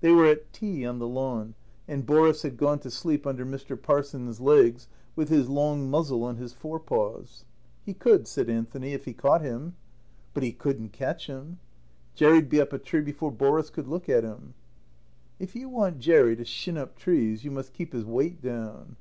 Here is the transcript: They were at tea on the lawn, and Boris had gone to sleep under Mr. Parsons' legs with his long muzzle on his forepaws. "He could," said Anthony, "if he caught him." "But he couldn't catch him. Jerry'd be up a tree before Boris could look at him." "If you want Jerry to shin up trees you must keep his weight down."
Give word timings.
They 0.00 0.12
were 0.12 0.24
at 0.24 0.50
tea 0.54 0.86
on 0.86 0.98
the 0.98 1.06
lawn, 1.06 1.54
and 1.86 2.06
Boris 2.06 2.40
had 2.40 2.56
gone 2.56 2.78
to 2.78 2.90
sleep 2.90 3.26
under 3.26 3.44
Mr. 3.44 3.78
Parsons' 3.78 4.40
legs 4.40 4.88
with 5.14 5.28
his 5.28 5.50
long 5.50 5.90
muzzle 5.90 6.24
on 6.24 6.36
his 6.38 6.54
forepaws. 6.54 7.44
"He 7.84 7.92
could," 7.92 8.26
said 8.26 8.48
Anthony, 8.48 8.94
"if 8.94 9.04
he 9.04 9.12
caught 9.12 9.42
him." 9.42 9.76
"But 10.32 10.42
he 10.42 10.52
couldn't 10.52 10.94
catch 10.94 11.26
him. 11.26 11.58
Jerry'd 12.14 12.48
be 12.48 12.62
up 12.62 12.72
a 12.72 12.78
tree 12.78 13.02
before 13.02 13.30
Boris 13.30 13.68
could 13.68 13.86
look 13.88 14.08
at 14.08 14.24
him." 14.24 14.54
"If 15.38 15.54
you 15.54 15.68
want 15.68 15.98
Jerry 15.98 16.34
to 16.36 16.46
shin 16.46 16.78
up 16.78 16.96
trees 16.96 17.44
you 17.44 17.50
must 17.50 17.74
keep 17.74 17.92
his 17.92 18.06
weight 18.06 18.40
down." 18.40 18.96